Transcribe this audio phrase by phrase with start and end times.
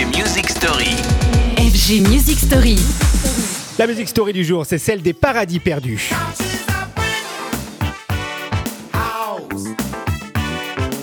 [0.00, 0.96] FG Music Story.
[1.58, 2.78] FG Music Story.
[3.78, 6.08] La musique story du jour, c'est celle des paradis perdus.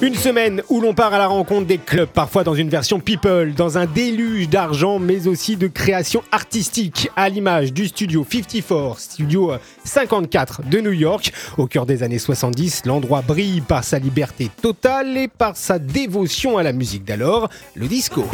[0.02, 3.54] Une semaine où l'on part à la rencontre des clubs, parfois dans une version people,
[3.54, 9.52] dans un déluge d'argent, mais aussi de création artistique, à l'image du studio 54, studio
[9.84, 11.32] 54 de New York.
[11.60, 16.58] Au cœur des années 70, l'endroit brille par sa liberté totale et par sa dévotion
[16.58, 18.26] à la musique d'alors, le disco.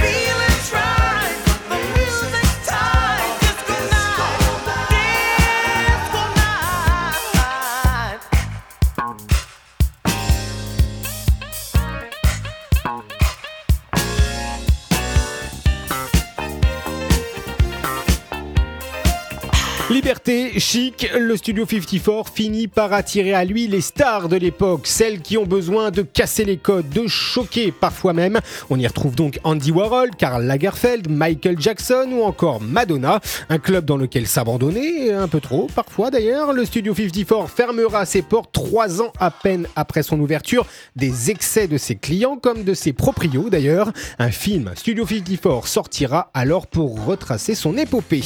[19.89, 25.19] Liberté, chic, le Studio 54 finit par attirer à lui les stars de l'époque, celles
[25.19, 28.39] qui ont besoin de casser les codes, de choquer parfois même.
[28.69, 33.83] On y retrouve donc Andy Warhol, Karl Lagerfeld, Michael Jackson ou encore Madonna, un club
[33.83, 36.53] dans lequel s'abandonner, un peu trop parfois d'ailleurs.
[36.53, 41.67] Le Studio 54 fermera ses portes trois ans à peine après son ouverture, des excès
[41.67, 43.91] de ses clients comme de ses proprios d'ailleurs.
[44.17, 48.23] Un film Studio 54 sortira alors pour retracer son épopée.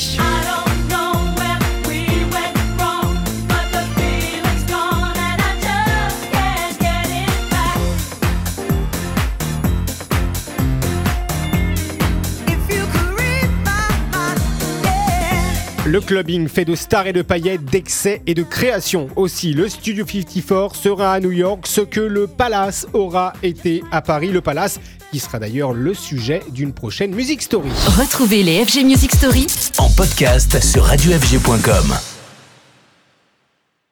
[15.88, 19.08] Le clubbing fait de stars et de paillettes, d'excès et de création.
[19.16, 24.02] Aussi, le Studio 54 sera à New York ce que le Palace aura été à
[24.02, 24.28] Paris.
[24.28, 24.82] Le Palace
[25.14, 27.70] qui sera d'ailleurs le sujet d'une prochaine Music Story.
[27.98, 32.17] Retrouvez les FG Music Story En podcast sur radiofg.com.